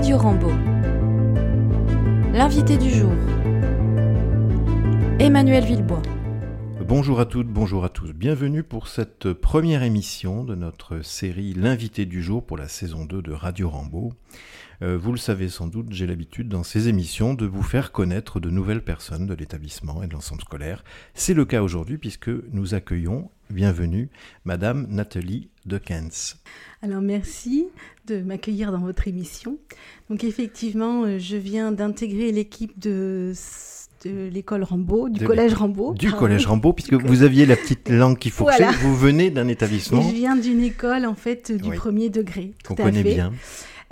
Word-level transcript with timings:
Radio 0.00 0.16
Rambo. 0.16 0.48
L'invité 2.32 2.78
du 2.78 2.88
jour. 2.88 3.12
Emmanuel 5.18 5.62
Villebois. 5.62 6.00
Bonjour 6.90 7.20
à 7.20 7.24
toutes, 7.24 7.46
bonjour 7.46 7.84
à 7.84 7.88
tous. 7.88 8.12
Bienvenue 8.12 8.64
pour 8.64 8.88
cette 8.88 9.32
première 9.32 9.84
émission 9.84 10.42
de 10.42 10.56
notre 10.56 11.02
série 11.02 11.54
L'invité 11.54 12.04
du 12.04 12.20
jour 12.20 12.44
pour 12.44 12.56
la 12.56 12.66
saison 12.66 13.04
2 13.04 13.22
de 13.22 13.30
Radio 13.30 13.70
Rambo. 13.70 14.12
Euh, 14.82 14.98
vous 14.98 15.12
le 15.12 15.18
savez 15.18 15.48
sans 15.48 15.68
doute, 15.68 15.86
j'ai 15.92 16.08
l'habitude 16.08 16.48
dans 16.48 16.64
ces 16.64 16.88
émissions 16.88 17.34
de 17.34 17.46
vous 17.46 17.62
faire 17.62 17.92
connaître 17.92 18.40
de 18.40 18.50
nouvelles 18.50 18.82
personnes 18.82 19.28
de 19.28 19.34
l'établissement 19.34 20.02
et 20.02 20.08
de 20.08 20.14
l'ensemble 20.14 20.40
scolaire. 20.40 20.82
C'est 21.14 21.32
le 21.32 21.44
cas 21.44 21.62
aujourd'hui 21.62 21.96
puisque 21.96 22.28
nous 22.50 22.74
accueillons, 22.74 23.30
bienvenue, 23.50 24.10
Madame 24.44 24.88
Nathalie 24.90 25.48
Kens. 25.84 26.42
Alors 26.82 27.02
merci 27.02 27.68
de 28.08 28.20
m'accueillir 28.20 28.72
dans 28.72 28.80
votre 28.80 29.06
émission. 29.06 29.58
Donc 30.08 30.24
effectivement, 30.24 31.04
euh, 31.04 31.18
je 31.20 31.36
viens 31.36 31.70
d'intégrer 31.70 32.32
l'équipe 32.32 32.76
de 32.80 33.32
l'école 34.04 34.62
Rambaud, 34.62 35.08
du 35.08 35.24
collège 35.24 35.54
Rambaud. 35.54 35.94
Du 35.94 36.10
collège 36.12 36.46
Rambaud, 36.46 36.72
puisque 36.72 36.94
vous 36.94 37.22
aviez 37.22 37.46
la 37.46 37.56
petite 37.56 37.88
langue 37.88 38.18
qui 38.18 38.30
fourchait. 38.30 38.70
Vous 38.80 38.96
venez 38.96 39.30
d'un 39.30 39.48
établissement. 39.48 40.02
je 40.02 40.14
viens 40.14 40.36
d'une 40.36 40.62
école 40.62 41.06
en 41.06 41.14
fait 41.14 41.52
du 41.52 41.70
premier 41.70 42.10
degré. 42.10 42.52
Qu'on 42.64 42.74
connaît 42.74 43.02
bien. 43.02 43.32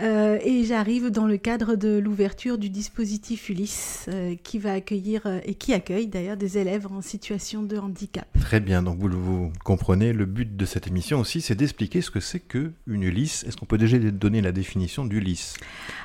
Euh, 0.01 0.39
et 0.45 0.65
j'arrive 0.65 1.11
dans 1.11 1.27
le 1.27 1.37
cadre 1.37 1.75
de 1.75 1.99
l'ouverture 1.99 2.57
du 2.57 2.71
dispositif 2.71 3.49
Ulysse, 3.49 4.07
euh, 4.09 4.37
qui 4.43 4.59
va 4.59 4.75
accueillir 4.75 5.23
euh, 5.27 5.41
et 5.45 5.55
qui 5.55 5.75
accueille 5.75 6.07
d'ailleurs 6.07 6.37
des 6.37 6.57
élèves 6.57 6.87
en 6.87 7.03
situation 7.03 7.63
de 7.63 7.77
handicap. 7.77 8.29
Très 8.41 8.61
bien, 8.61 8.83
donc 8.83 8.99
vous, 9.01 9.09
vous 9.09 9.53
comprenez, 9.65 10.13
le 10.13 10.25
but 10.25 10.57
de 10.57 10.65
cette 10.65 10.87
émission 10.87 11.19
aussi, 11.19 11.41
c'est 11.41 11.57
d'expliquer 11.57 12.01
ce 12.01 12.13
que 12.13 12.21
c'est 12.21 12.39
qu'une 12.39 12.73
Ulysse. 12.87 13.45
Est-ce 13.45 13.57
qu'on 13.57 13.67
peut 13.67 13.79
déjà 13.79 13.99
donner 13.99 14.41
la 14.41 14.53
définition 14.53 15.05
d'Ulysse? 15.05 15.57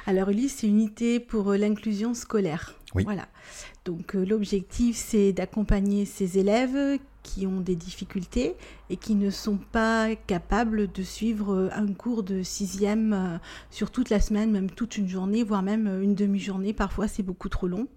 Alors 0.08 0.30
Ulysse, 0.30 0.58
c'est 0.60 0.68
unité 0.68 1.20
pour 1.20 1.52
l'inclusion 1.54 2.16
scolaire. 2.16 2.76
Oui. 2.96 3.04
Voilà. 3.04 3.28
Donc 3.86 4.14
l'objectif, 4.14 4.96
c'est 4.96 5.34
d'accompagner 5.34 6.06
ces 6.06 6.40
élèves 6.40 7.00
qui 7.24 7.48
ont 7.48 7.62
des 7.62 7.76
difficultés 7.76 8.56
et 8.90 8.98
qui 8.98 9.16
ne 9.16 9.30
sont 9.30 9.58
pas 9.58 10.16
capables 10.16 10.92
de 10.92 11.04
suivre 11.04 11.56
euh, 11.56 11.70
un 11.74 11.92
cours 11.94 12.22
de 12.22 12.44
sixième 12.44 13.14
euh, 13.14 13.38
sur 13.72 13.90
toute 13.90 14.10
la 14.10 14.20
semaine, 14.20 14.52
même 14.52 14.70
toute 14.70 14.98
une 14.98 15.08
journée, 15.08 15.44
voire 15.44 15.64
même 15.64 15.88
euh, 15.88 16.04
une 16.04 16.14
demi-journée. 16.14 16.74
Parfois, 16.74 17.08
c'est 17.08 17.24
beaucoup 17.24 17.50
trop 17.50 17.68
long. 17.68 17.88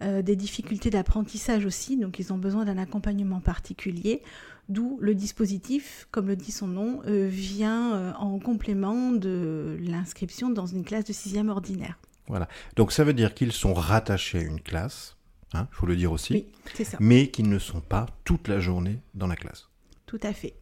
des 0.00 0.36
difficultés 0.36 0.88
d'apprentissage 0.88 1.66
aussi, 1.66 1.98
donc 1.98 2.18
ils 2.18 2.32
ont 2.32 2.38
besoin 2.38 2.64
d'un 2.64 2.78
accompagnement 2.78 3.40
particulier, 3.40 4.22
d'où 4.70 4.98
le 5.02 5.14
dispositif, 5.14 6.08
comme 6.10 6.26
le 6.26 6.36
dit 6.36 6.52
son 6.52 6.68
nom, 6.68 7.02
vient 7.04 8.14
en 8.14 8.38
complément 8.38 9.12
de 9.12 9.76
l'inscription 9.82 10.48
dans 10.48 10.64
une 10.64 10.84
classe 10.84 11.04
de 11.04 11.12
sixième 11.12 11.50
ordinaire. 11.50 11.98
Voilà, 12.28 12.48
donc 12.76 12.92
ça 12.92 13.04
veut 13.04 13.12
dire 13.12 13.34
qu'ils 13.34 13.52
sont 13.52 13.74
rattachés 13.74 14.38
à 14.38 14.42
une 14.42 14.62
classe, 14.62 15.16
il 15.52 15.56
hein, 15.58 15.68
faut 15.72 15.86
le 15.86 15.96
dire 15.96 16.12
aussi, 16.12 16.46
ça. 16.84 16.96
mais 17.00 17.28
qu'ils 17.28 17.48
ne 17.48 17.58
sont 17.58 17.80
pas 17.80 18.06
toute 18.24 18.48
la 18.48 18.60
journée 18.60 18.98
dans 19.14 19.26
la 19.26 19.36
classe. 19.36 19.68
Tout 20.06 20.20
à 20.22 20.32
fait. 20.32 20.54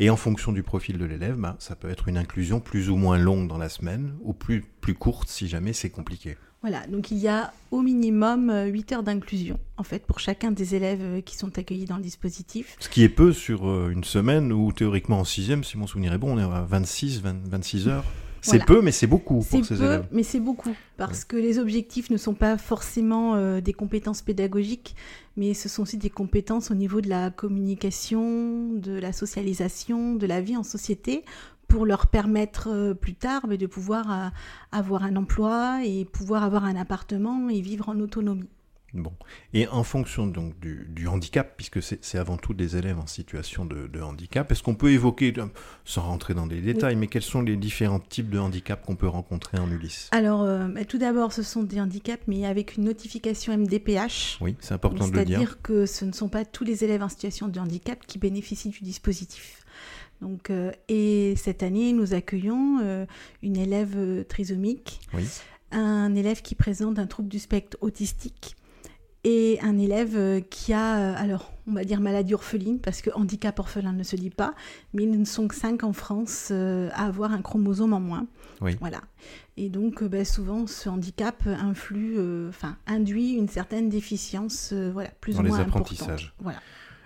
Et 0.00 0.08
en 0.10 0.16
fonction 0.16 0.52
du 0.52 0.62
profil 0.62 0.98
de 0.98 1.04
l'élève, 1.04 1.36
bah, 1.36 1.56
ça 1.58 1.76
peut 1.76 1.90
être 1.90 2.08
une 2.08 2.16
inclusion 2.16 2.60
plus 2.60 2.88
ou 2.90 2.96
moins 2.96 3.18
longue 3.18 3.48
dans 3.48 3.58
la 3.58 3.68
semaine, 3.68 4.14
ou 4.22 4.32
plus, 4.32 4.62
plus 4.80 4.94
courte 4.94 5.28
si 5.28 5.48
jamais 5.48 5.72
c'est 5.72 5.90
compliqué. 5.90 6.36
Voilà, 6.60 6.86
donc 6.88 7.12
il 7.12 7.18
y 7.18 7.28
a 7.28 7.52
au 7.70 7.82
minimum 7.82 8.50
8 8.50 8.92
euh, 8.92 8.96
heures 8.96 9.02
d'inclusion, 9.04 9.60
en 9.76 9.84
fait, 9.84 10.04
pour 10.04 10.18
chacun 10.18 10.50
des 10.50 10.74
élèves 10.74 11.02
euh, 11.02 11.20
qui 11.20 11.36
sont 11.36 11.56
accueillis 11.56 11.84
dans 11.84 11.96
le 11.96 12.02
dispositif. 12.02 12.76
Ce 12.80 12.88
qui 12.88 13.04
est 13.04 13.08
peu 13.08 13.32
sur 13.32 13.68
euh, 13.68 13.90
une 13.90 14.02
semaine, 14.02 14.52
où 14.52 14.72
théoriquement 14.72 15.20
en 15.20 15.24
sixième, 15.24 15.62
si 15.62 15.78
mon 15.78 15.86
souvenir 15.86 16.12
est 16.12 16.18
bon, 16.18 16.36
on 16.36 16.38
est 16.38 16.42
à 16.42 16.62
26, 16.62 17.22
26 17.22 17.88
heures. 17.88 18.04
C'est 18.40 18.64
peu, 18.64 18.82
mais 18.82 18.92
c'est 18.92 19.06
beaucoup 19.06 19.42
pour 19.42 19.64
ces 19.64 19.76
peu, 19.76 20.02
mais 20.12 20.22
c'est 20.22 20.40
beaucoup 20.40 20.74
parce 20.96 21.24
que 21.24 21.36
les 21.36 21.58
objectifs 21.58 22.10
ne 22.10 22.16
sont 22.16 22.34
pas 22.34 22.58
forcément 22.58 23.34
euh, 23.34 23.60
des 23.60 23.72
compétences 23.72 24.22
pédagogiques, 24.22 24.94
mais 25.36 25.54
ce 25.54 25.68
sont 25.68 25.82
aussi 25.82 25.96
des 25.96 26.10
compétences 26.10 26.70
au 26.70 26.74
niveau 26.74 27.00
de 27.00 27.08
la 27.08 27.30
communication, 27.30 28.72
de 28.72 28.98
la 28.98 29.12
socialisation, 29.12 30.14
de 30.14 30.26
la 30.26 30.40
vie 30.40 30.56
en 30.56 30.62
société 30.62 31.24
pour 31.68 31.84
leur 31.84 32.06
permettre 32.06 32.68
euh, 32.70 32.94
plus 32.94 33.14
tard 33.14 33.46
de 33.46 33.66
pouvoir 33.66 34.10
euh, 34.10 34.28
avoir 34.72 35.04
un 35.04 35.14
emploi 35.16 35.80
et 35.84 36.04
pouvoir 36.06 36.42
avoir 36.42 36.64
un 36.64 36.76
appartement 36.76 37.48
et 37.50 37.60
vivre 37.60 37.88
en 37.88 38.00
autonomie. 38.00 38.48
Bon. 38.94 39.12
Et 39.52 39.68
en 39.68 39.82
fonction 39.82 40.26
donc 40.26 40.58
du, 40.60 41.06
handicap, 41.06 41.54
puisque 41.56 41.82
c'est 41.82 42.18
avant 42.18 42.38
tout 42.38 42.54
des 42.54 42.76
élèves 42.76 42.98
en 42.98 43.06
situation 43.06 43.66
de, 43.66 44.00
handicap, 44.00 44.50
est-ce 44.50 44.62
qu'on 44.62 44.74
peut 44.74 44.92
évoquer, 44.92 45.34
sans 45.84 46.02
rentrer 46.02 46.32
dans 46.32 46.46
des 46.46 46.60
détails, 46.60 46.96
mais 46.96 47.06
quels 47.06 47.22
sont 47.22 47.42
les 47.42 47.56
différents 47.56 48.00
types 48.00 48.30
de 48.30 48.38
handicap 48.38 48.84
qu'on 48.84 48.96
peut 48.96 49.08
rencontrer 49.08 49.58
en 49.58 49.70
Ulysse? 49.70 50.08
Alors, 50.12 50.42
euh, 50.42 50.68
bah, 50.68 50.86
tout 50.86 50.96
d'abord, 50.96 51.32
ce 51.32 51.42
sont 51.42 51.62
des 51.62 51.80
handicaps, 51.80 52.22
mais 52.26 52.46
avec 52.46 52.76
une 52.76 52.84
notification 52.84 53.56
MDPH. 53.56 54.38
Oui, 54.40 54.56
c'est 54.60 54.72
important 54.72 55.06
de 55.06 55.12
le 55.12 55.24
dire. 55.24 55.38
C'est-à-dire 55.38 55.62
que 55.62 55.84
ce 55.84 56.06
ne 56.06 56.12
sont 56.12 56.30
pas 56.30 56.46
tous 56.46 56.64
les 56.64 56.82
élèves 56.82 57.02
en 57.02 57.10
situation 57.10 57.48
de 57.48 57.60
handicap 57.60 57.98
qui 58.06 58.18
bénéficient 58.18 58.70
du 58.70 58.80
dispositif. 58.80 59.64
Donc, 60.22 60.48
euh, 60.48 60.72
et 60.88 61.34
cette 61.36 61.62
année, 61.62 61.92
nous 61.92 62.14
accueillons 62.14 62.78
euh, 62.82 63.04
une 63.42 63.58
élève 63.58 64.24
trisomique, 64.28 65.00
un 65.72 66.14
élève 66.14 66.40
qui 66.40 66.54
présente 66.54 66.98
un 66.98 67.06
trouble 67.06 67.28
du 67.28 67.38
spectre 67.38 67.76
autistique 67.82 68.56
et 69.28 69.58
un 69.60 69.76
élève 69.76 70.16
euh, 70.16 70.40
qui 70.40 70.72
a, 70.72 70.96
euh, 70.96 71.14
alors 71.18 71.52
on 71.66 71.72
va 71.72 71.84
dire 71.84 72.00
maladie 72.00 72.32
orpheline, 72.32 72.78
parce 72.78 73.02
que 73.02 73.10
handicap 73.14 73.58
orphelin 73.58 73.92
ne 73.92 74.02
se 74.02 74.16
dit 74.16 74.30
pas, 74.30 74.54
mais 74.94 75.02
ils 75.02 75.20
ne 75.20 75.24
sont 75.26 75.48
que 75.48 75.54
5 75.54 75.84
en 75.84 75.92
France 75.92 76.48
euh, 76.50 76.88
à 76.94 77.04
avoir 77.04 77.32
un 77.32 77.42
chromosome 77.42 77.92
en 77.92 78.00
moins. 78.00 78.26
Oui. 78.62 78.76
Voilà. 78.80 79.02
Et 79.58 79.68
donc 79.68 80.02
ben, 80.02 80.24
souvent 80.24 80.66
ce 80.66 80.88
handicap 80.88 81.46
influe, 81.46 82.18
enfin 82.48 82.78
induit 82.86 83.32
une 83.32 83.48
certaine 83.48 83.90
déficience, 83.90 84.72
voilà, 84.72 85.10
plus 85.20 85.38
ou 85.38 85.42
moins 85.42 85.58
les 85.58 85.64
apprentissages. 85.64 86.34
Voilà. 86.40 86.60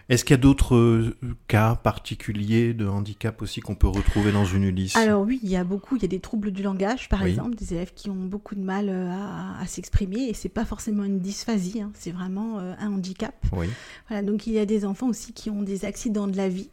Est-ce 0.08 0.24
qu'il 0.24 0.34
y 0.34 0.38
a 0.38 0.40
d'autres 0.40 0.76
euh, 0.76 1.16
cas 1.48 1.74
particuliers 1.74 2.74
de 2.74 2.86
handicap 2.86 3.40
aussi 3.42 3.60
qu'on 3.60 3.74
peut 3.74 3.88
retrouver 3.88 4.32
dans 4.32 4.44
une 4.44 4.64
Ulysse? 4.64 4.96
Alors 4.96 5.22
oui, 5.22 5.40
il 5.42 5.50
y 5.50 5.56
a 5.56 5.64
beaucoup. 5.64 5.96
Il 5.96 6.02
y 6.02 6.04
a 6.04 6.08
des 6.08 6.20
troubles 6.20 6.50
du 6.50 6.62
langage, 6.62 7.08
par 7.08 7.24
exemple, 7.24 7.54
des 7.54 7.74
élèves 7.74 7.92
qui 7.94 8.10
ont 8.10 8.14
beaucoup 8.14 8.54
de 8.54 8.60
mal 8.60 8.88
euh, 8.88 9.10
à, 9.10 9.66
s'exprimer 9.66 10.28
et 10.28 10.34
c'est 10.34 10.48
pas 10.48 10.64
forcément 10.64 11.04
une 11.04 11.18
dysphasie, 11.18 11.80
hein, 11.80 11.90
c'est 11.94 12.10
vraiment 12.10 12.58
euh, 12.58 12.74
un 12.78 12.92
handicap. 12.92 13.34
Oui. 13.52 13.68
Voilà, 14.08 14.22
donc 14.22 14.46
il 14.46 14.52
y 14.52 14.58
a 14.58 14.66
des 14.66 14.84
enfants 14.84 15.08
aussi 15.08 15.32
qui 15.32 15.50
ont 15.50 15.62
des 15.62 15.84
accidents 15.84 16.26
de 16.26 16.36
la 16.36 16.48
vie. 16.48 16.70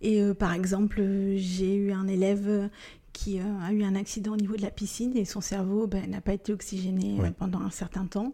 Et 0.00 0.22
par 0.38 0.52
exemple, 0.52 1.02
j'ai 1.34 1.74
eu 1.74 1.90
un 1.90 2.06
élève 2.06 2.70
qui 3.18 3.40
a 3.40 3.72
eu 3.72 3.82
un 3.82 3.96
accident 3.96 4.34
au 4.34 4.36
niveau 4.36 4.54
de 4.54 4.62
la 4.62 4.70
piscine 4.70 5.16
et 5.16 5.24
son 5.24 5.40
cerveau 5.40 5.88
ben, 5.88 6.08
n'a 6.08 6.20
pas 6.20 6.34
été 6.34 6.52
oxygéné 6.52 7.18
pendant 7.36 7.60
un 7.60 7.70
certain 7.70 8.06
temps 8.06 8.32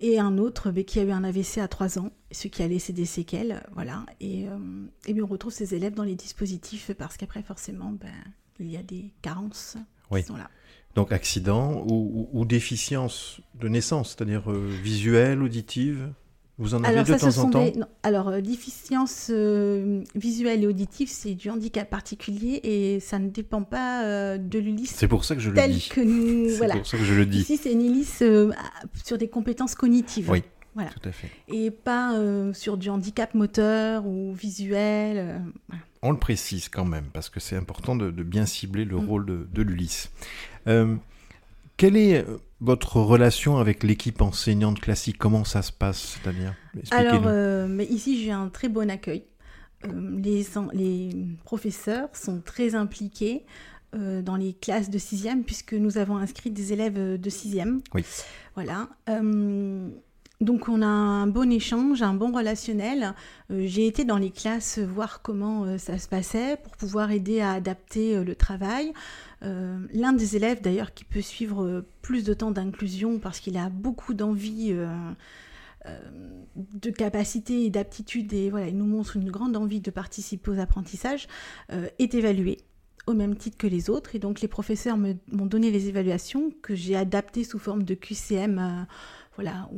et 0.00 0.18
un 0.18 0.36
autre 0.36 0.70
mais, 0.70 0.84
qui 0.84 1.00
a 1.00 1.04
eu 1.04 1.12
un 1.12 1.24
AVC 1.24 1.58
à 1.58 1.66
3 1.66 1.98
ans, 1.98 2.10
ce 2.30 2.48
qui 2.48 2.62
a 2.62 2.68
laissé 2.68 2.92
des 2.92 3.06
séquelles, 3.06 3.66
voilà. 3.72 4.04
Et, 4.20 4.46
euh, 4.46 4.58
et 5.06 5.14
bien 5.14 5.24
on 5.24 5.28
retrouve 5.28 5.52
ces 5.52 5.74
élèves 5.74 5.94
dans 5.94 6.04
les 6.04 6.14
dispositifs 6.14 6.90
parce 6.92 7.16
qu'après 7.16 7.42
forcément, 7.42 7.90
ben, 7.92 8.12
il 8.60 8.70
y 8.70 8.76
a 8.76 8.82
des 8.82 9.14
carences 9.22 9.78
qui 10.14 10.22
sont 10.22 10.36
là. 10.36 10.50
Donc 10.94 11.10
accident 11.10 11.86
ou, 11.88 12.44
déficience 12.44 13.40
de 13.54 13.68
naissance, 13.68 14.10
c'est-à-dire 14.10 14.52
euh, 14.52 14.68
visuelle, 14.82 15.42
auditive? 15.42 16.12
Vous 16.58 16.74
en 16.74 16.82
avez 16.82 17.04
de 17.04 17.16
temps 17.16 17.38
en 17.38 17.50
temps 17.50 17.64
Alors, 18.02 18.28
euh, 18.28 18.40
déficience 18.40 19.28
euh, 19.30 20.02
visuelle 20.16 20.64
et 20.64 20.66
auditive, 20.66 21.08
c'est 21.08 21.34
du 21.34 21.50
handicap 21.50 21.88
particulier 21.88 22.60
et 22.64 23.00
ça 23.00 23.20
ne 23.20 23.28
dépend 23.28 23.62
pas 23.62 24.04
euh, 24.04 24.38
de 24.38 24.58
l'ULIS. 24.58 24.88
C'est 24.88 25.06
pour 25.06 25.24
ça 25.24 25.36
que 25.36 25.40
je 25.40 25.50
le 25.50 25.68
dis. 25.68 25.80
C'est 26.58 26.68
pour 26.68 26.86
ça 26.86 26.98
que 26.98 27.04
je 27.04 27.14
le 27.14 27.26
dis. 27.26 27.40
Ici, 27.40 27.58
c'est 27.62 27.72
une 27.72 27.82
ULIS 27.82 28.22
sur 29.04 29.18
des 29.18 29.28
compétences 29.28 29.74
cognitives. 29.74 30.30
Oui. 30.30 30.42
Voilà. 30.74 30.90
Tout 30.90 31.08
à 31.08 31.12
fait. 31.12 31.30
Et 31.48 31.70
pas 31.70 32.14
sur 32.54 32.76
du 32.76 32.88
handicap 32.90 33.34
moteur 33.34 34.06
ou 34.06 34.32
visuel. 34.32 35.40
On 36.02 36.12
le 36.12 36.18
précise 36.18 36.68
quand 36.68 36.84
même, 36.84 37.06
parce 37.12 37.28
que 37.28 37.40
c'est 37.40 37.56
important 37.56 37.96
de, 37.96 38.10
bien 38.10 38.46
cibler 38.46 38.84
le 38.84 38.96
mm. 38.96 39.06
rôle 39.06 39.26
de, 39.26 39.48
de 39.52 39.62
l'ULIS. 39.62 40.10
Quelle 41.78 41.96
est 41.96 42.26
euh, 42.28 42.38
votre 42.60 42.96
relation 42.96 43.56
avec 43.56 43.84
l'équipe 43.84 44.20
enseignante 44.20 44.80
classique? 44.80 45.16
Comment 45.16 45.44
ça 45.44 45.62
se 45.62 45.72
passe 45.72 46.18
C'est-à-dire 46.20 46.54
Alors, 46.90 47.22
euh, 47.26 47.68
mais 47.68 47.86
ici, 47.86 48.22
j'ai 48.22 48.32
un 48.32 48.48
très 48.48 48.68
bon 48.68 48.90
accueil. 48.90 49.24
Euh, 49.86 50.20
les, 50.20 50.44
les, 50.72 51.10
professeurs 51.44 52.08
sont 52.12 52.42
très 52.44 52.74
impliqués 52.74 53.46
dans 53.94 54.36
les 54.36 54.52
classes 54.52 54.90
de 54.90 54.98
sixième, 54.98 55.44
puisque 55.44 55.72
nous 55.72 55.96
avons 55.96 56.18
inscrit 56.18 56.50
des 56.50 56.74
élèves 56.74 57.18
de 57.18 57.30
sixième. 57.30 57.80
Oui. 57.94 58.04
Voilà. 58.54 58.90
Donc 60.40 60.68
on 60.68 60.82
a 60.82 60.86
un 60.86 61.26
bon 61.26 61.50
échange, 61.50 62.02
un 62.02 62.14
bon 62.14 62.32
relationnel. 62.32 63.14
J'ai 63.50 63.88
été 63.88 64.04
dans 64.04 64.18
les 64.18 64.30
classes 64.30 64.78
voir 64.78 65.20
comment 65.20 65.76
ça 65.78 65.98
se 65.98 66.06
passait 66.06 66.56
pour 66.62 66.76
pouvoir 66.76 67.10
aider 67.10 67.40
à 67.40 67.52
adapter 67.52 68.22
le 68.22 68.34
travail. 68.36 68.92
Euh, 69.44 69.78
l'un 69.92 70.12
des 70.12 70.36
élèves 70.36 70.60
d'ailleurs 70.60 70.92
qui 70.94 71.04
peut 71.04 71.20
suivre 71.20 71.64
euh, 71.64 71.86
plus 72.02 72.24
de 72.24 72.34
temps 72.34 72.50
d'inclusion 72.50 73.20
parce 73.20 73.38
qu'il 73.38 73.56
a 73.56 73.68
beaucoup 73.68 74.12
d'envie, 74.12 74.70
euh, 74.72 74.88
de 76.56 76.90
capacité 76.90 77.64
et 77.64 77.70
d'aptitude 77.70 78.32
et 78.32 78.50
voilà, 78.50 78.66
il 78.66 78.76
nous 78.76 78.86
montre 78.86 79.16
une 79.16 79.30
grande 79.30 79.56
envie 79.56 79.80
de 79.80 79.90
participer 79.90 80.50
aux 80.50 80.58
apprentissages, 80.58 81.28
est 81.70 82.14
évalué 82.14 82.58
au 83.06 83.14
même 83.14 83.36
titre 83.36 83.56
que 83.56 83.66
les 83.66 83.88
autres. 83.88 84.14
Et 84.14 84.18
donc 84.18 84.42
les 84.42 84.48
professeurs 84.48 84.98
m'ont 84.98 85.46
donné 85.46 85.70
les 85.70 85.88
évaluations 85.88 86.50
que 86.60 86.74
j'ai 86.74 86.94
adaptées 86.94 87.44
sous 87.44 87.58
forme 87.58 87.84
de 87.84 87.94
QCM 87.94 88.86
voilà, 89.38 89.68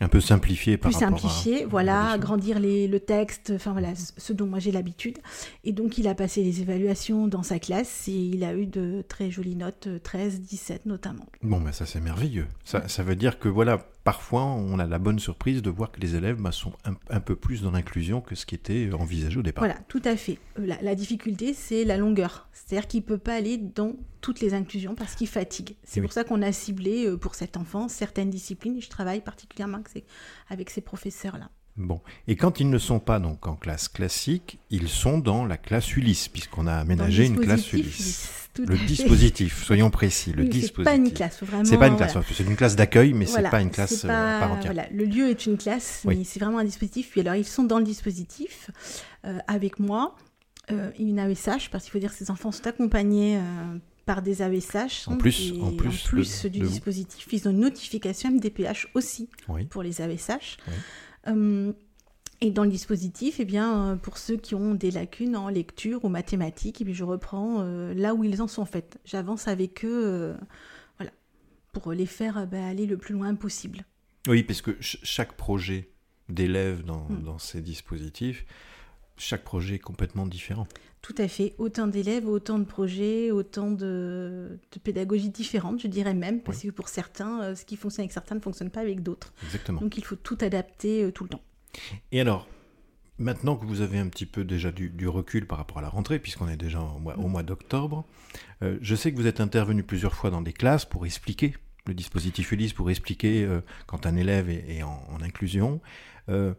un 0.00 0.08
peu 0.08 0.20
simplifié 0.20 0.76
par 0.76 0.90
plus 0.90 0.98
simplifié, 0.98 1.64
voilà, 1.64 2.10
agrandir 2.10 2.58
les, 2.58 2.88
le 2.88 2.98
texte, 2.98 3.52
enfin 3.54 3.70
voilà, 3.70 3.90
ce 3.94 4.32
dont 4.32 4.46
moi 4.46 4.58
j'ai 4.58 4.72
l'habitude. 4.72 5.18
Et 5.62 5.70
donc 5.70 5.98
il 5.98 6.08
a 6.08 6.16
passé 6.16 6.42
les 6.42 6.62
évaluations 6.62 7.28
dans 7.28 7.44
sa 7.44 7.60
classe 7.60 8.08
et 8.08 8.12
il 8.12 8.42
a 8.42 8.54
eu 8.54 8.66
de 8.66 9.04
très 9.08 9.30
jolies 9.30 9.54
notes, 9.54 9.88
13, 10.02 10.40
17 10.40 10.86
notamment. 10.86 11.26
Bon, 11.44 11.60
ben 11.60 11.70
ça 11.70 11.86
c'est 11.86 12.00
merveilleux. 12.00 12.48
Ça, 12.64 12.88
ça 12.88 13.04
veut 13.04 13.14
dire 13.14 13.38
que 13.38 13.48
voilà, 13.48 13.86
parfois, 14.08 14.44
on 14.44 14.78
a 14.78 14.86
la 14.86 14.98
bonne 14.98 15.18
surprise 15.18 15.60
de 15.60 15.68
voir 15.68 15.92
que 15.92 16.00
les 16.00 16.16
élèves 16.16 16.40
bah, 16.40 16.50
sont 16.50 16.72
un, 17.10 17.20
peu 17.20 17.36
plus 17.36 17.60
dans 17.60 17.72
l'inclusion 17.72 18.22
que 18.22 18.34
ce 18.34 18.46
qui 18.46 18.54
était 18.54 18.88
envisagé 18.94 19.38
au 19.38 19.42
départ. 19.42 19.62
Voilà, 19.62 19.78
tout 19.86 20.00
à 20.02 20.16
fait. 20.16 20.38
Euh, 20.58 20.74
la, 20.80 20.94
difficulté, 20.94 21.52
c'est 21.52 21.84
la 21.84 21.98
longueur. 21.98 22.48
C'est-à-dire 22.54 22.88
qu'il 22.88 23.00
ne 23.00 23.04
peut 23.04 23.18
pas 23.18 23.34
aller 23.34 23.58
dans 23.58 23.96
toutes 24.22 24.40
les 24.40 24.54
inclusions 24.54 24.94
parce 24.94 25.14
qu'il 25.14 25.28
fatigue. 25.28 25.76
C'est 25.84 26.00
pour 26.00 26.14
ça 26.14 26.24
qu'on 26.24 26.40
a 26.40 26.52
ciblé 26.52 27.04
euh, 27.04 27.18
pour 27.18 27.34
cet 27.34 27.58
enfant 27.58 27.86
certaines 27.88 28.30
disciplines. 28.30 28.80
Je 28.80 28.88
travaille 28.88 29.20
particulièrement 29.20 29.82
avec 30.48 30.70
ces 30.70 30.80
professeurs-là. 30.80 31.50
Bon, 31.78 32.00
et 32.26 32.34
quand 32.34 32.58
ils 32.58 32.68
ne 32.68 32.78
sont 32.78 32.98
pas 32.98 33.20
donc 33.20 33.46
en 33.46 33.54
classe 33.54 33.86
classique, 33.88 34.58
ils 34.68 34.88
sont 34.88 35.18
dans 35.18 35.46
la 35.46 35.56
classe 35.56 35.96
Ulysse, 35.96 36.26
puisqu'on 36.26 36.66
a 36.66 36.74
aménagé 36.74 37.24
une 37.24 37.38
classe 37.38 37.72
Ulysse. 37.72 38.48
le 38.58 38.76
dispositif, 38.76 39.62
soyons 39.62 39.88
précis, 39.88 40.32
le 40.32 40.44
dispositif. 40.44 40.74
C'est 40.76 40.82
pas 40.82 40.96
une 40.96 41.12
classe, 41.12 41.42
vraiment. 41.42 41.64
C'est 41.64 41.78
pas 41.78 41.86
une 41.86 41.96
classe, 41.96 42.16
c'est 42.32 42.44
une 42.44 42.56
classe 42.56 42.74
d'accueil, 42.74 43.12
mais 43.12 43.26
c'est 43.26 43.48
pas 43.48 43.60
une 43.60 43.70
classe 43.70 44.04
euh, 44.04 44.08
par 44.08 44.52
entière. 44.52 44.72
Voilà, 44.72 44.88
le 44.90 45.04
lieu 45.04 45.30
est 45.30 45.46
une 45.46 45.56
classe, 45.56 46.02
mais 46.04 46.24
c'est 46.24 46.40
vraiment 46.40 46.58
un 46.58 46.64
dispositif. 46.64 47.10
Puis 47.10 47.20
alors, 47.20 47.36
ils 47.36 47.46
sont 47.46 47.62
dans 47.62 47.78
le 47.78 47.84
dispositif 47.84 48.72
euh, 49.24 49.38
avec 49.46 49.78
moi, 49.78 50.16
euh, 50.72 50.90
une 50.98 51.20
AESH, 51.20 51.70
parce 51.70 51.84
qu'il 51.84 51.92
faut 51.92 52.00
dire 52.00 52.10
que 52.10 52.18
ces 52.18 52.30
enfants 52.30 52.50
sont 52.50 52.66
accompagnés. 52.66 53.38
Euh, 53.38 53.78
par 54.04 54.22
des 54.22 54.42
AESH. 54.42 55.06
En 55.06 55.18
plus, 55.18 55.52
en 55.60 55.72
plus, 55.72 56.06
en 56.06 56.08
plus 56.08 56.46
du 56.46 56.60
dispositif, 56.60 57.26
ils 57.30 57.46
ont 57.46 57.50
une 57.50 57.60
notification 57.60 58.30
MDPH 58.30 58.88
aussi 58.94 59.28
pour 59.68 59.82
les 59.82 60.00
AESH. 60.00 60.56
Oui. 60.66 60.74
Euh, 61.28 61.72
et 62.40 62.50
dans 62.50 62.62
le 62.62 62.70
dispositif, 62.70 63.40
eh 63.40 63.44
bien, 63.44 63.92
euh, 63.92 63.96
pour 63.96 64.16
ceux 64.16 64.36
qui 64.36 64.54
ont 64.54 64.74
des 64.74 64.90
lacunes 64.90 65.36
en 65.36 65.48
lecture 65.48 66.04
ou 66.04 66.08
mathématiques, 66.08 66.82
eh 66.86 66.94
je 66.94 67.04
reprends 67.04 67.56
euh, 67.60 67.92
là 67.94 68.14
où 68.14 68.22
ils 68.22 68.40
en 68.40 68.46
sont 68.46 68.62
en 68.62 68.66
fait. 68.66 68.98
J'avance 69.04 69.48
avec 69.48 69.84
eux 69.84 70.36
voilà, 70.98 71.10
pour 71.72 71.92
les 71.92 72.06
faire 72.06 72.46
bah, 72.46 72.64
aller 72.64 72.86
le 72.86 72.96
plus 72.96 73.14
loin 73.14 73.34
possible. 73.34 73.84
Oui, 74.28 74.42
parce 74.42 74.62
que 74.62 74.76
chaque 74.80 75.32
projet 75.32 75.88
d'élèves 76.28 76.84
dans, 76.84 77.08
hmm. 77.08 77.22
dans, 77.24 77.38
ces 77.38 77.60
dispositifs, 77.60 78.44
chaque 79.16 79.42
projet 79.42 79.76
est 79.76 79.80
complètement 79.80 80.26
différent. 80.26 80.68
Tout 81.02 81.14
à 81.18 81.28
fait. 81.28 81.54
Autant 81.58 81.86
d'élèves, 81.86 82.28
autant 82.28 82.58
de 82.58 82.64
projets, 82.64 83.30
autant 83.30 83.70
de, 83.70 84.58
de 84.72 84.78
pédagogies 84.82 85.30
différentes, 85.30 85.80
je 85.80 85.86
dirais 85.86 86.14
même, 86.14 86.40
parce 86.40 86.62
que 86.62 86.70
pour 86.70 86.88
certains, 86.88 87.54
ce 87.54 87.64
qui 87.64 87.76
fonctionne 87.76 88.04
avec 88.04 88.12
certains 88.12 88.34
ne 88.34 88.40
fonctionne 88.40 88.70
pas 88.70 88.80
avec 88.80 89.02
d'autres. 89.02 89.32
Exactement. 89.44 89.80
Donc 89.80 89.96
il 89.96 90.04
faut 90.04 90.16
tout 90.16 90.38
adapter 90.40 91.10
tout 91.12 91.24
le 91.24 91.30
temps. 91.30 91.42
Et 92.10 92.20
alors, 92.20 92.48
maintenant 93.18 93.56
que 93.56 93.66
vous 93.66 93.80
avez 93.80 93.98
un 93.98 94.08
petit 94.08 94.26
peu 94.26 94.44
déjà 94.44 94.70
du, 94.72 95.08
recul 95.08 95.46
par 95.46 95.58
rapport 95.58 95.78
à 95.78 95.82
la 95.82 95.88
rentrée, 95.88 96.18
puisqu'on 96.18 96.48
est 96.48 96.56
déjà 96.56 96.80
au 96.80 97.28
mois, 97.28 97.42
d'octobre, 97.42 98.04
euh, 98.62 98.78
je 98.80 98.94
sais 98.94 99.12
que 99.12 99.16
vous 99.16 99.26
êtes 99.26 99.40
intervenu 99.40 99.82
plusieurs 99.82 100.14
fois 100.14 100.30
dans 100.30 100.42
des 100.42 100.52
classes 100.52 100.84
pour 100.84 101.06
expliquer 101.06 101.54
le 101.86 101.94
dispositif 101.94 102.52
Ulysse, 102.52 102.72
pour 102.72 102.90
expliquer 102.90 103.44
euh, 103.44 103.60
quand 103.86 104.06
un 104.06 104.16
élève 104.16 104.48
est, 104.50 104.82
en, 104.82 105.20
inclusion. 105.22 105.80
Euh, 106.28 106.54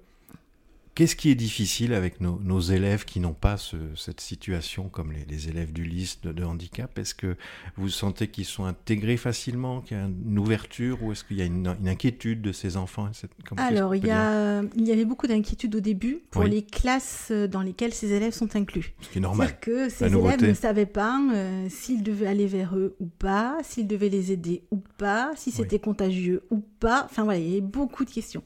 Qu'est-ce 1.00 1.16
qui 1.16 1.30
est 1.30 1.36
difficile 1.36 1.94
avec 1.94 2.20
nos, 2.20 2.60
élèves 2.60 3.06
qui 3.06 3.22
n'ont 3.22 3.34
pas 3.34 3.56
cette 3.96 4.20
situation 4.20 4.90
comme 4.90 5.14
les, 5.14 5.48
élèves 5.48 5.72
du 5.72 5.86
lys 5.86 6.20
de, 6.24 6.44
handicap? 6.44 7.00
Est-ce 7.00 7.16
que 7.16 7.38
vous 7.78 7.88
sentez 7.88 8.28
qu'ils 8.28 8.44
sont 8.44 8.66
intégrés 8.66 9.16
facilement, 9.16 9.80
qu'il 9.80 9.96
y 9.96 10.00
a 10.02 10.04
une 10.04 10.38
ouverture 10.38 11.02
ou 11.02 11.14
est-ce 11.14 11.24
qu'il 11.24 11.38
y 11.38 11.42
a 11.42 11.46
une, 11.46 11.74
inquiétude 11.88 12.42
de 12.42 12.52
ces 12.52 12.76
enfants? 12.76 13.10
Alors, 13.56 13.96
il 13.96 14.06
y, 14.06 14.12
a, 14.12 14.62
il 14.76 14.86
y 14.86 14.92
avait 14.92 15.06
beaucoup 15.06 15.26
d'inquiétudes 15.26 15.74
au 15.74 15.80
début 15.80 16.20
pour 16.32 16.44
les 16.44 16.64
classes 16.64 17.32
dans 17.32 17.62
lesquelles 17.62 17.94
ces 17.94 18.12
élèves 18.12 18.34
sont 18.34 18.58
inclus. 18.58 18.94
Ce 19.00 19.08
qui 19.08 19.20
est 19.20 19.22
normal. 19.22 19.48
C'est-à-dire 19.48 19.60
que 19.62 19.88
ces 19.88 20.14
élèves 20.14 20.44
ne 20.50 20.54
savaient 20.54 20.86
pas 20.86 21.18
euh, 21.34 21.68
s'ils 21.70 22.04
devaient 22.04 22.28
aller 22.28 22.48
vers 22.48 22.76
eux 22.76 22.98
ou 23.00 23.06
pas, 23.06 23.58
s'ils 23.64 23.88
devaient 23.88 24.10
les 24.10 24.34
aider 24.34 24.64
ou 24.70 24.84
pas, 24.98 25.32
si 25.38 25.52
c'était 25.52 25.80
contagieux 25.80 26.44
ou 26.50 26.62
pas. 26.82 27.06
Enfin 27.06 27.24
voilà, 27.24 27.40
il 27.40 27.48
y 27.48 27.52
avait 27.54 27.62
beaucoup 27.62 28.04
de 28.04 28.12
questions. 28.12 28.44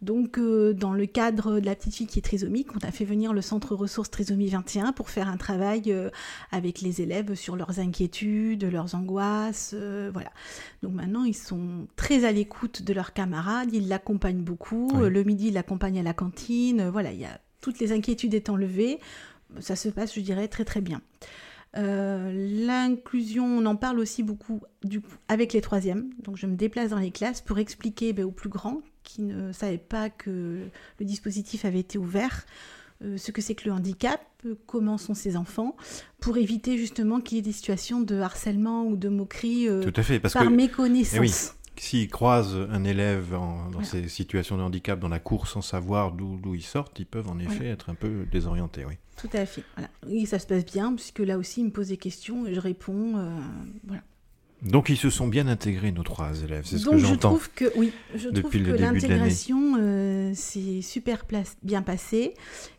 Donc, 0.00 0.38
euh, 0.38 0.74
dans 0.74 0.92
le 0.92 1.06
cadre 1.06 1.58
de 1.58 1.66
la 1.66 1.74
petite 1.74 1.94
fille 1.94 2.06
qui 2.06 2.20
est 2.20 2.22
trisomique, 2.22 2.68
on 2.76 2.86
a 2.86 2.92
fait 2.92 3.04
venir 3.04 3.32
le 3.32 3.42
centre 3.42 3.74
ressources 3.74 4.10
trisomie 4.10 4.48
21 4.48 4.92
pour 4.92 5.10
faire 5.10 5.28
un 5.28 5.36
travail 5.36 5.82
euh, 5.88 6.08
avec 6.52 6.80
les 6.80 7.02
élèves 7.02 7.34
sur 7.34 7.56
leurs 7.56 7.80
inquiétudes, 7.80 8.64
leurs 8.64 8.94
angoisses, 8.94 9.72
euh, 9.74 10.10
voilà. 10.12 10.30
Donc 10.82 10.92
maintenant, 10.92 11.24
ils 11.24 11.34
sont 11.34 11.88
très 11.96 12.24
à 12.24 12.30
l'écoute 12.30 12.82
de 12.82 12.92
leurs 12.92 13.12
camarades, 13.12 13.70
ils 13.72 13.88
l'accompagnent 13.88 14.42
beaucoup. 14.42 14.88
Le 15.00 15.24
midi, 15.24 15.48
ils 15.48 15.54
l'accompagnent 15.54 15.98
à 15.98 16.04
la 16.04 16.14
cantine. 16.14 16.88
voilà, 16.90 17.10
il 17.10 17.18
y 17.18 17.24
a 17.24 17.40
toutes 17.60 17.80
les 17.80 17.90
inquiétudes 17.90 18.34
étant 18.34 18.56
levées. 18.56 19.00
Ça 19.58 19.74
se 19.74 19.88
passe, 19.88 20.14
je 20.14 20.20
dirais, 20.20 20.46
très 20.46 20.64
très 20.64 20.80
bien. 20.80 21.00
L'inclusion, 21.74 23.44
on 23.44 23.66
en 23.66 23.76
parle 23.76 23.98
aussi 23.98 24.22
beaucoup 24.22 24.60
du 24.84 25.00
avec 25.28 25.52
les 25.52 25.60
troisièmes. 25.60 26.10
Donc 26.22 26.36
je 26.36 26.46
me 26.46 26.54
déplace 26.56 26.90
dans 26.90 26.98
les 26.98 27.10
classes 27.10 27.40
pour 27.40 27.58
expliquer 27.58 28.12
ben, 28.12 28.24
aux 28.24 28.30
plus 28.30 28.48
grands 28.48 28.80
qui 29.08 29.22
ne 29.22 29.52
savaient 29.52 29.78
pas 29.78 30.10
que 30.10 30.68
le 31.00 31.06
dispositif 31.06 31.64
avait 31.64 31.80
été 31.80 31.96
ouvert, 31.96 32.44
euh, 33.02 33.16
ce 33.16 33.32
que 33.32 33.40
c'est 33.40 33.54
que 33.54 33.66
le 33.66 33.72
handicap, 33.72 34.20
comment 34.66 34.98
sont 34.98 35.14
ses 35.14 35.36
enfants, 35.36 35.76
pour 36.20 36.36
éviter 36.36 36.76
justement 36.76 37.20
qu'il 37.20 37.36
y 37.36 37.38
ait 37.38 37.42
des 37.42 37.52
situations 37.52 38.02
de 38.02 38.20
harcèlement 38.20 38.84
ou 38.84 38.96
de 38.96 39.08
moquerie 39.08 39.66
euh, 39.66 39.82
Tout 39.82 39.98
à 39.98 40.02
fait, 40.02 40.20
parce 40.20 40.34
par 40.34 40.44
que, 40.44 40.48
méconnaissance. 40.48 41.54
Eh 41.54 41.80
S'ils 41.80 42.08
croisent 42.08 42.66
un 42.70 42.84
élève 42.84 43.30
dans 43.30 43.84
ces 43.84 44.08
situations 44.08 44.56
de 44.56 44.62
handicap 44.62 44.98
dans 44.98 45.08
la 45.08 45.20
cour 45.20 45.46
sans 45.46 45.62
savoir 45.62 46.10
d'où 46.10 46.54
ils 46.56 46.60
sortent, 46.60 46.98
ils 46.98 47.06
peuvent 47.06 47.28
en 47.28 47.38
effet 47.38 47.66
être 47.66 47.88
un 47.88 47.94
peu 47.94 48.26
désorientés. 48.30 48.84
Oui. 48.84 48.94
Tout 49.16 49.30
à 49.32 49.46
fait. 49.46 49.62
Voilà. 49.76 49.88
Oui, 50.08 50.26
ça 50.26 50.40
se 50.40 50.46
passe 50.48 50.64
bien, 50.64 50.92
puisque 50.92 51.20
là 51.20 51.38
aussi, 51.38 51.60
ils 51.60 51.66
me 51.66 51.70
posent 51.70 51.88
des 51.88 51.96
questions 51.96 52.46
et 52.46 52.54
je 52.54 52.60
réponds. 52.60 53.16
Euh, 53.16 53.38
voilà. 53.86 54.02
Donc 54.62 54.88
ils 54.88 54.96
se 54.96 55.10
sont 55.10 55.28
bien 55.28 55.46
intégrés 55.46 55.92
nos 55.92 56.02
trois 56.02 56.42
élèves, 56.42 56.64
c'est 56.66 56.78
ce 56.78 56.88
que 56.88 56.98
j'entends. 56.98 57.30
Donc 57.30 57.40
je 57.40 57.48
trouve 57.48 57.50
que 57.54 57.78
oui, 57.78 57.92
je 58.16 58.28
trouve 58.28 58.50
que 58.50 58.58
l'intégration 58.58 59.76
euh, 59.78 60.32
s'est 60.34 60.82
super 60.82 61.24
bien 61.62 61.82
passée 61.82 62.34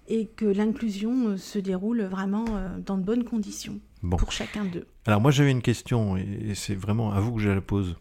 et 0.07 0.25
que 0.25 0.45
l'inclusion 0.45 1.29
euh, 1.29 1.37
se 1.37 1.57
déroule 1.57 2.01
vraiment 2.03 2.45
euh, 2.49 2.77
dans 2.85 2.97
de 2.97 3.03
bonnes 3.03 3.23
conditions 3.23 3.79
pour 4.01 4.31
chacun 4.31 4.65
d'eux. 4.65 4.87
Alors 5.05 5.21
moi 5.21 5.31
j'avais 5.31 5.51
une 5.51 5.61
question 5.61 6.17
et 6.17 6.53
c'est 6.53 6.75
vraiment 6.75 7.13
à 7.13 7.21
vous 7.21 7.35
que 7.35 7.41
je 7.41 7.49
la 7.49 7.61
pose. 7.61 7.95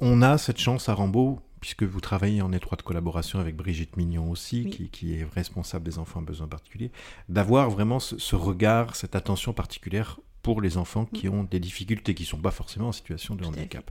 on 0.00 0.22
a 0.22 0.38
cette 0.38 0.58
chance 0.58 0.88
à 0.88 0.94
Rambaud 0.94 1.40
puisque 1.60 1.82
vous 1.82 2.00
travaillez 2.00 2.40
en 2.40 2.52
étroite 2.52 2.82
collaboration 2.82 3.38
avec 3.38 3.56
Brigitte 3.56 3.96
Mignon 3.96 4.30
aussi, 4.30 4.66
qui, 4.92 5.14
est 5.14 5.26
responsable 5.34 5.84
des 5.84 5.98
enfants 5.98 6.20
à 6.20 6.22
besoins 6.22 6.46
particuliers, 6.46 6.92
d'avoir 7.28 7.70
vraiment 7.70 7.98
ce, 7.98 8.36
regard, 8.36 8.96
cette 8.96 9.16
attention 9.16 9.52
particulière 9.52 10.20
pour 10.42 10.60
les 10.60 10.76
enfants 10.76 11.04
qui 11.04 11.28
mm. 11.28 11.34
ont 11.34 11.44
des 11.44 11.60
difficultés, 11.60 12.14
qui 12.14 12.22
ne 12.22 12.28
sont 12.28 12.38
pas 12.38 12.50
forcément 12.50 12.88
en 12.88 12.92
situation 12.92 13.34
de 13.34 13.44
handicap. 13.44 13.90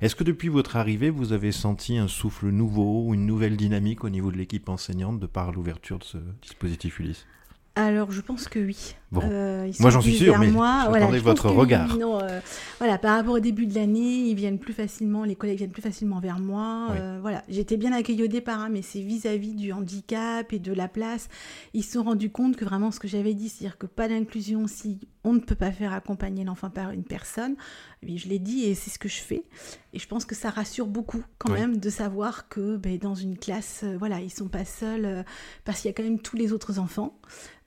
Est-ce 0.00 0.16
que 0.16 0.24
depuis 0.24 0.48
votre 0.48 0.76
arrivée, 0.76 1.10
vous 1.10 1.32
avez 1.32 1.52
senti 1.52 1.98
un 1.98 2.08
souffle 2.08 2.48
nouveau 2.48 3.06
ou 3.06 3.14
une 3.14 3.26
nouvelle 3.26 3.56
dynamique 3.56 4.04
au 4.04 4.10
niveau 4.10 4.32
de 4.32 4.36
l'équipe 4.36 4.68
enseignante 4.68 5.20
de 5.20 5.26
par 5.26 5.52
l'ouverture 5.52 5.98
de 5.98 6.04
ce 6.04 6.18
dispositif 6.40 6.98
Ulysse? 6.98 7.26
Alors, 7.74 8.12
je 8.12 8.20
pense 8.20 8.48
que 8.48 8.58
oui. 8.58 8.94
Euh, 9.20 9.70
moi, 9.80 9.90
j'en 9.90 10.00
suis 10.00 10.16
sûr, 10.16 10.38
mais 10.38 10.50
moi. 10.50 10.88
j'attendais 10.92 11.18
votre 11.18 11.50
regard. 11.50 11.96
Euh, 12.00 12.40
voilà, 12.78 12.98
par 12.98 13.16
rapport 13.16 13.34
au 13.34 13.40
début 13.40 13.66
de 13.66 13.74
l'année, 13.74 14.28
ils 14.28 14.34
viennent 14.34 14.58
plus 14.58 14.72
facilement, 14.72 15.24
les 15.24 15.36
collègues 15.36 15.58
viennent 15.58 15.70
plus 15.70 15.82
facilement 15.82 16.20
vers 16.20 16.38
moi. 16.38 16.88
Euh, 16.92 17.18
voilà, 17.20 17.42
j'étais 17.48 17.76
bien 17.76 17.92
accueillie 17.92 18.24
au 18.24 18.28
départ, 18.28 18.60
hein, 18.60 18.68
mais 18.70 18.82
c'est 18.82 19.00
vis-à-vis 19.00 19.54
du 19.54 19.72
handicap 19.72 20.52
et 20.52 20.58
de 20.58 20.72
la 20.72 20.88
place. 20.88 21.28
Ils 21.74 21.82
se 21.82 21.92
sont 21.92 22.04
rendus 22.04 22.30
compte 22.30 22.56
que 22.56 22.64
vraiment 22.64 22.90
ce 22.90 23.00
que 23.00 23.08
j'avais 23.08 23.34
dit, 23.34 23.48
c'est-à-dire 23.48 23.78
que 23.78 23.86
pas 23.86 24.08
d'inclusion 24.08 24.66
si 24.66 25.00
on 25.24 25.34
ne 25.34 25.40
peut 25.40 25.54
pas 25.54 25.70
faire 25.70 25.92
accompagner 25.92 26.44
l'enfant 26.44 26.70
par 26.70 26.90
une 26.90 27.04
personne. 27.04 27.54
Oui, 28.02 28.18
je 28.18 28.28
l'ai 28.28 28.40
dit 28.40 28.64
et 28.64 28.74
c'est 28.74 28.90
ce 28.90 28.98
que 28.98 29.08
je 29.08 29.20
fais. 29.20 29.44
Et 29.92 29.98
je 29.98 30.08
pense 30.08 30.24
que 30.24 30.34
ça 30.34 30.50
rassure 30.50 30.86
beaucoup 30.86 31.22
quand 31.38 31.52
même 31.52 31.76
de 31.76 31.90
savoir 31.90 32.48
que 32.48 32.76
ben, 32.76 32.98
dans 32.98 33.14
une 33.14 33.38
classe, 33.38 33.84
voilà, 33.98 34.20
ils 34.20 34.32
sont 34.32 34.48
pas 34.48 34.64
seuls 34.64 35.24
parce 35.64 35.80
qu'il 35.80 35.88
y 35.88 35.90
a 35.90 35.94
quand 35.94 36.02
même 36.02 36.18
tous 36.18 36.36
les 36.36 36.52
autres 36.52 36.80
enfants. 36.80 37.14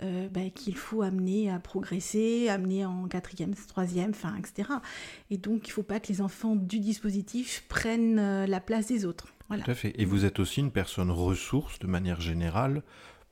Euh, 0.03 0.27
bah, 0.27 0.49
qu'il 0.53 0.75
faut 0.75 1.03
amener 1.03 1.49
à 1.49 1.57
progresser, 1.57 2.49
amener 2.49 2.85
en 2.85 3.07
quatrième, 3.07 3.55
troisième, 3.55 4.09
enfin, 4.09 4.35
etc. 4.37 4.69
Et 5.29 5.37
donc, 5.37 5.67
il 5.67 5.69
ne 5.69 5.73
faut 5.73 5.83
pas 5.83 6.01
que 6.01 6.09
les 6.09 6.19
enfants 6.19 6.57
du 6.57 6.79
dispositif 6.79 7.63
prennent 7.69 8.19
euh, 8.19 8.45
la 8.45 8.59
place 8.59 8.87
des 8.87 9.05
autres. 9.05 9.27
Voilà. 9.47 9.63
Tout 9.63 9.71
à 9.71 9.75
fait. 9.75 9.93
Et 9.97 10.03
vous 10.03 10.25
êtes 10.25 10.39
aussi 10.39 10.59
une 10.59 10.71
personne 10.71 11.11
ressource 11.11 11.79
de 11.79 11.87
manière 11.87 12.19
générale 12.19 12.83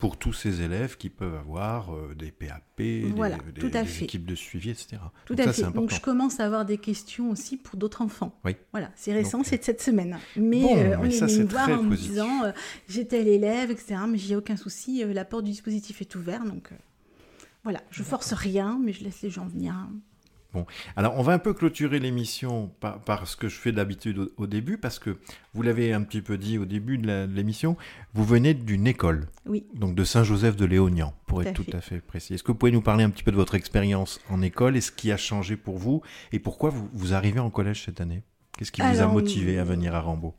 pour 0.03 0.17
tous 0.17 0.33
ces 0.33 0.61
élèves 0.61 0.97
qui 0.97 1.07
peuvent 1.07 1.37
avoir 1.37 1.95
euh, 1.95 2.13
des 2.13 2.33
PAP, 2.33 2.61
des, 2.75 4.03
équipes 4.03 4.25
de 4.25 4.35
suivi, 4.35 4.71
etc. 4.71 4.97
Tout 5.23 5.35
à 5.37 5.53
fait. 5.53 5.71
Donc 5.71 5.93
je 5.93 6.01
commence 6.01 6.41
à 6.41 6.45
avoir 6.45 6.65
des 6.65 6.77
questions 6.77 7.31
aussi 7.31 7.55
pour 7.55 7.77
d'autres 7.77 8.01
enfants. 8.01 8.37
Oui. 8.43 8.57
Voilà, 8.73 8.91
c'est 8.95 9.13
récent, 9.13 9.43
c'est 9.45 9.59
de 9.59 9.63
cette 9.63 9.81
semaine. 9.81 10.19
Mais 10.35 10.65
euh, 10.65 10.97
on 10.99 11.05
est 11.05 11.19
venu 11.21 11.43
me 11.43 11.47
voir 11.47 11.69
en 11.69 11.83
me 11.83 11.95
disant 11.95 12.43
euh, 12.43 12.51
j'étais 12.89 13.23
l'élève, 13.23 13.71
etc. 13.71 13.95
Mais 14.09 14.17
j'ai 14.17 14.35
aucun 14.35 14.57
souci, 14.57 15.05
la 15.05 15.23
porte 15.23 15.45
du 15.45 15.51
dispositif 15.51 16.01
est 16.01 16.13
ouverte, 16.15 16.49
donc 16.49 16.71
Voilà, 17.63 17.81
je 17.89 18.03
force 18.03 18.33
rien, 18.33 18.77
mais 18.83 18.91
je 18.91 19.05
laisse 19.05 19.21
les 19.21 19.29
gens 19.29 19.47
venir. 19.47 19.73
Bon, 20.53 20.65
alors 20.95 21.17
on 21.17 21.23
va 21.23 21.33
un 21.33 21.39
peu 21.39 21.53
clôturer 21.53 21.99
l'émission 21.99 22.71
par, 22.79 23.27
ce 23.27 23.35
que 23.35 23.49
je 23.49 23.55
fais 23.55 23.71
d'habitude 23.71 24.29
au, 24.37 24.47
début, 24.47 24.77
parce 24.77 24.99
que 24.99 25.17
vous 25.53 25.63
l'avez 25.63 25.93
un 25.93 26.03
petit 26.03 26.21
peu 26.21 26.37
dit 26.37 26.57
au 26.59 26.65
début 26.65 26.97
de 26.97 27.25
l'émission, 27.25 27.75
vous 28.13 28.23
venez 28.23 28.53
d'une 28.53 28.85
école. 28.85 29.27
Oui. 29.47 29.65
Donc 29.73 29.95
de 29.95 30.03
Saint-Joseph 30.03 30.55
de 30.55 30.65
Léognan, 30.65 31.13
pour 31.25 31.41
être 31.41 31.53
tout 31.53 31.65
à 31.73 31.81
fait 31.81 31.99
précis. 31.99 32.35
Est-ce 32.35 32.43
que 32.43 32.51
vous 32.51 32.57
pouvez 32.57 32.71
nous 32.71 32.81
parler 32.81 33.03
un 33.03 33.09
petit 33.09 33.23
peu 33.23 33.31
de 33.31 33.35
votre 33.37 33.55
expérience 33.55 34.21
en 34.29 34.41
école 34.41 34.77
et 34.77 34.81
ce 34.81 34.91
qui 34.91 35.11
a 35.11 35.17
changé 35.17 35.57
pour 35.57 35.77
vous 35.77 36.01
et 36.31 36.39
pourquoi 36.39 36.69
vous, 36.69 36.87
vous 36.93 37.13
arrivez 37.13 37.39
en 37.39 37.49
collège 37.49 37.83
cette 37.85 37.99
année? 37.99 38.21
Qu'est-ce 38.57 38.71
qui 38.71 38.81
vous 38.81 39.01
a 39.01 39.07
motivé 39.07 39.57
à 39.57 39.63
venir 39.63 39.95
à 39.95 40.01
Rambaud 40.01 40.35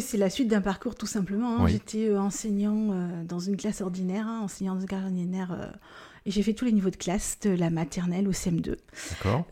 c'est 0.00 0.16
la 0.16 0.30
suite 0.30 0.48
d'un 0.48 0.60
parcours 0.60 0.94
tout 0.94 1.06
simplement. 1.06 1.60
Hein. 1.60 1.66
J'étais 1.68 2.08
euh, 2.08 2.20
enseignant 2.20 2.92
euh, 2.92 3.24
dans 3.24 3.38
une 3.38 3.56
classe 3.56 3.80
ordinaire, 3.80 4.26
hein, 4.26 4.40
enseignant 4.42 4.76
de 4.76 4.84
gardien 4.84 5.48
euh, 5.50 5.66
et 6.24 6.30
j'ai 6.30 6.42
fait 6.42 6.54
tous 6.54 6.64
les 6.64 6.72
niveaux 6.72 6.90
de 6.90 6.96
classe, 6.96 7.38
de 7.40 7.50
la 7.50 7.70
maternelle 7.70 8.26
au 8.26 8.32
CM2. 8.32 8.76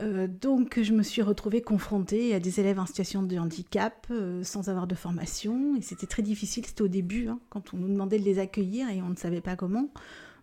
Euh, 0.00 0.26
donc 0.26 0.80
je 0.82 0.92
me 0.92 1.02
suis 1.02 1.22
retrouvée 1.22 1.62
confrontée 1.62 2.34
à 2.34 2.40
des 2.40 2.58
élèves 2.58 2.80
en 2.80 2.86
situation 2.86 3.22
de 3.22 3.36
handicap 3.38 4.12
sans 4.42 4.68
avoir 4.68 4.86
de 4.86 4.94
formation. 4.96 5.76
Et 5.76 5.82
c'était 5.82 6.06
très 6.06 6.22
difficile, 6.22 6.66
c'était 6.66 6.82
au 6.82 6.88
début, 6.88 7.28
hein, 7.28 7.38
quand 7.48 7.74
on 7.74 7.76
nous 7.76 7.88
demandait 7.88 8.18
de 8.18 8.24
les 8.24 8.40
accueillir 8.40 8.88
et 8.88 9.02
on 9.02 9.10
ne 9.10 9.16
savait 9.16 9.40
pas 9.40 9.54
comment. 9.54 9.88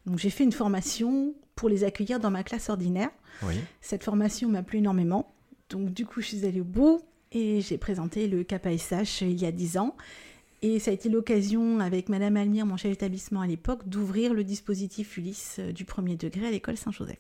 Donc 0.05 0.19
j'ai 0.19 0.29
fait 0.29 0.45
une 0.45 0.53
formation 0.53 1.35
pour 1.55 1.67
les 1.67 1.83
accueillir 1.83 2.19
dans 2.19 2.31
ma 2.31 2.43
classe 2.43 2.69
ordinaire. 2.69 3.09
Cette 3.81 4.03
formation 4.03 4.49
m'a 4.49 4.63
plu 4.63 4.79
énormément. 4.79 5.33
Donc 5.69 5.91
du 5.91 6.05
coup 6.05 6.21
je 6.21 6.27
suis 6.27 6.45
allée 6.45 6.61
au 6.61 6.65
bout 6.65 7.01
et 7.31 7.61
j'ai 7.61 7.77
présenté 7.77 8.27
le 8.27 8.43
KPSH 8.43 9.21
il 9.21 9.39
y 9.41 9.45
a 9.45 9.51
10 9.51 9.77
ans. 9.77 9.95
Et 10.63 10.79
ça 10.79 10.91
a 10.91 10.93
été 10.93 11.09
l'occasion, 11.09 11.79
avec 11.79 12.07
Madame 12.07 12.37
Almire, 12.37 12.67
mon 12.67 12.77
chef 12.77 12.91
d'établissement 12.91 13.41
à 13.41 13.47
l'époque, 13.47 13.87
d'ouvrir 13.87 14.33
le 14.33 14.43
dispositif 14.43 15.17
Ulysse 15.17 15.57
euh, 15.59 15.71
du 15.71 15.85
premier 15.85 16.15
degré 16.15 16.47
à 16.47 16.51
l'école 16.51 16.77
Saint-Joseph. 16.77 17.17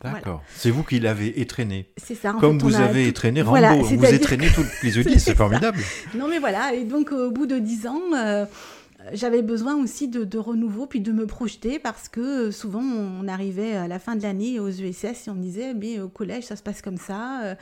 D'accord. 0.00 0.42
C'est 0.54 0.70
vous 0.70 0.82
qui 0.82 1.00
l'avez 1.00 1.40
étraîné. 1.40 1.88
C'est 1.96 2.14
ça. 2.14 2.36
Comme 2.38 2.58
vous 2.58 2.76
avez 2.76 3.08
étraîné 3.08 3.42
Rambo. 3.42 3.82
vous 3.82 4.04
étraînez 4.04 4.48
toutes 4.54 4.66
les 4.82 4.98
Ulysses, 4.98 5.24
c'est 5.24 5.34
formidable. 5.34 5.78
Non 6.14 6.28
mais 6.28 6.38
voilà, 6.38 6.74
et 6.74 6.84
donc 6.84 7.10
au 7.10 7.30
bout 7.30 7.46
de 7.46 7.58
dix 7.58 7.86
ans, 7.86 8.02
euh, 8.14 8.44
j'avais 9.12 9.40
besoin 9.40 9.76
aussi 9.76 10.08
de, 10.08 10.38
renouveau, 10.38 10.86
puis 10.86 11.00
de 11.00 11.10
me 11.10 11.26
projeter, 11.26 11.78
parce 11.78 12.08
que 12.08 12.48
euh, 12.48 12.50
souvent 12.52 12.82
on 12.82 13.26
arrivait 13.28 13.76
à 13.76 13.88
la 13.88 13.98
fin 13.98 14.14
de 14.14 14.22
l'année 14.22 14.60
aux 14.60 14.68
ESS 14.68 15.26
et 15.26 15.30
on 15.30 15.34
me 15.34 15.42
disait, 15.42 15.74
mais 15.74 16.00
au 16.00 16.08
collège 16.08 16.44
ça 16.44 16.56
se 16.56 16.62
passe 16.62 16.82
comme 16.82 16.98
ça, 16.98 17.56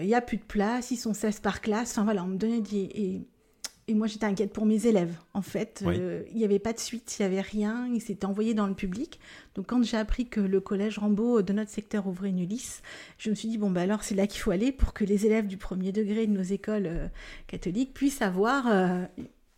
il 0.00 0.06
n'y 0.06 0.14
a 0.14 0.20
plus 0.20 0.36
de 0.36 0.44
place, 0.44 0.90
ils 0.90 0.96
sont 0.96 1.14
16 1.14 1.40
par 1.40 1.60
classe, 1.60 1.92
enfin 1.92 2.04
voilà, 2.04 2.24
on 2.24 2.28
me 2.28 2.36
donnait 2.36 2.60
des... 2.60 2.90
Et, 2.94 3.26
et 3.88 3.94
moi, 3.94 4.08
j'étais 4.08 4.26
inquiète 4.26 4.52
pour 4.52 4.66
mes 4.66 4.86
élèves. 4.86 5.16
En 5.32 5.42
fait, 5.42 5.84
euh, 5.86 6.24
il 6.32 6.38
n'y 6.38 6.44
avait 6.44 6.58
pas 6.58 6.72
de 6.72 6.80
suite, 6.80 7.16
il 7.18 7.22
n'y 7.22 7.26
avait 7.26 7.40
rien. 7.40 7.86
Ils 7.94 8.00
s'étaient 8.00 8.26
envoyés 8.26 8.52
dans 8.52 8.66
le 8.66 8.74
public. 8.74 9.20
Donc, 9.54 9.66
quand 9.66 9.82
j'ai 9.84 9.96
appris 9.96 10.26
que 10.26 10.40
le 10.40 10.60
collège 10.60 10.98
Rambaud 10.98 11.42
de 11.42 11.52
notre 11.52 11.70
secteur 11.70 12.08
ouvrait 12.08 12.30
une 12.30 12.40
Ulysse, 12.40 12.82
je 13.18 13.30
me 13.30 13.36
suis 13.36 13.48
dit, 13.48 13.58
bon, 13.58 13.70
bah 13.70 13.82
alors, 13.82 14.02
c'est 14.02 14.16
là 14.16 14.26
qu'il 14.26 14.40
faut 14.40 14.50
aller 14.50 14.72
pour 14.72 14.92
que 14.92 15.04
les 15.04 15.24
élèves 15.24 15.46
du 15.46 15.56
premier 15.56 15.92
degré 15.92 16.26
de 16.26 16.32
nos 16.32 16.42
écoles 16.42 16.86
euh, 16.86 17.06
catholiques 17.46 17.94
puissent 17.94 18.22
avoir 18.22 18.66
euh, 18.66 19.04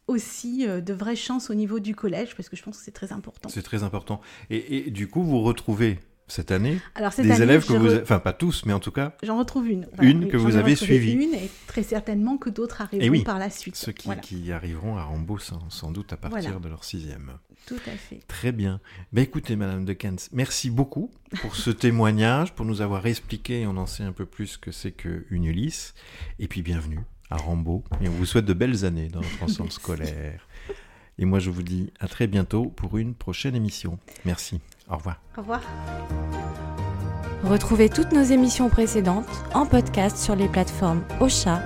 aussi 0.08 0.66
de 0.66 0.92
vraies 0.92 1.16
chances 1.16 1.48
au 1.48 1.54
niveau 1.54 1.80
du 1.80 1.94
collège, 1.94 2.36
parce 2.36 2.50
que 2.50 2.56
je 2.56 2.62
pense 2.62 2.78
que 2.78 2.84
c'est 2.84 2.90
très 2.90 3.12
important. 3.12 3.48
C'est 3.48 3.62
très 3.62 3.82
important. 3.82 4.20
Et, 4.50 4.88
et, 4.88 4.90
du 4.90 5.08
coup, 5.08 5.22
vous 5.22 5.40
retrouvez 5.40 6.00
cette 6.28 6.50
année 6.50 6.78
Alors, 6.94 7.12
des 7.16 7.42
élèves 7.42 7.66
que 7.66 7.73
vous, 7.73 7.97
enfin 8.02 8.18
pas 8.18 8.32
tous, 8.32 8.64
mais 8.66 8.73
en 8.73 8.80
tout 8.80 8.90
cas, 8.90 9.16
j'en 9.23 9.38
retrouve 9.38 9.68
une. 9.68 9.87
une 10.00 10.28
que 10.28 10.37
vous 10.37 10.56
avez 10.56 10.76
suivie. 10.76 11.12
Une 11.12 11.35
et 11.35 11.50
très 11.66 11.82
certainement 11.82 12.37
que 12.37 12.50
d'autres 12.50 12.82
arriveront 12.82 13.23
par 13.23 13.38
la 13.38 13.50
suite. 13.50 13.76
Ceux 13.76 13.92
qui, 13.92 14.52
arriveront 14.52 14.97
à 14.97 15.04
Rambo 15.04 15.38
sans, 15.38 15.90
doute 15.90 16.12
à 16.12 16.16
partir 16.16 16.61
de 16.61 16.68
leur 16.68 16.85
sixième. 16.85 17.32
Tout 17.66 17.80
à 17.87 17.97
fait. 17.97 18.20
Très 18.28 18.52
bien. 18.52 18.80
Ben 19.12 19.23
écoutez, 19.23 19.56
Madame 19.56 19.85
de 19.85 19.92
Kens, 19.92 20.30
merci 20.32 20.70
beaucoup 20.70 21.11
pour 21.42 21.56
ce 21.56 21.70
témoignage, 21.70 22.54
pour 22.54 22.64
nous 22.64 22.80
avoir 22.80 23.06
expliqué 23.06 23.66
on 23.66 23.76
en 23.76 23.87
sait 23.87 24.04
un 24.04 24.12
peu 24.12 24.25
plus 24.25 24.56
que 24.56 24.70
c'est 24.70 24.92
qu'une 24.92 25.44
Ulysse. 25.44 25.94
Et 26.38 26.49
puis 26.49 26.62
bienvenue 26.62 27.00
à 27.30 27.37
Rambo. 27.37 27.85
Et 28.00 28.08
on 28.08 28.12
vous 28.12 28.26
souhaite 28.26 28.47
de 28.47 28.54
belles 28.54 28.85
années 28.85 29.08
dans 29.08 29.20
notre 29.20 29.42
ensemble 29.42 29.73
scolaire. 29.73 30.47
Et 31.18 31.25
moi, 31.25 31.40
je 31.40 31.50
vous 31.50 31.62
dis 31.62 31.92
à 31.99 32.06
très 32.06 32.26
bientôt 32.26 32.66
pour 32.66 32.97
une 32.97 33.14
prochaine 33.14 33.56
émission. 33.56 33.99
Merci. 34.25 34.61
Au 34.90 34.97
revoir. 34.97 35.21
Au 35.37 35.40
revoir. 35.40 35.61
Retrouvez 37.45 37.88
toutes 37.88 38.12
nos 38.12 38.23
émissions 38.23 38.68
précédentes 38.68 39.28
en 39.54 39.64
podcast 39.64 40.16
sur 40.16 40.35
les 40.35 40.49
plateformes 40.49 41.02
Ocha, 41.21 41.61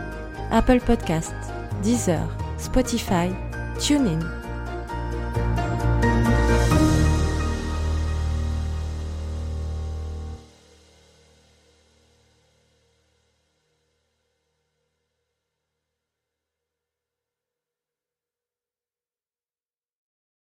Apple 0.50 0.80
Podcasts, 0.80 1.34
Deezer, 1.82 2.28
Spotify, 2.58 3.30
TuneIn 3.78 4.20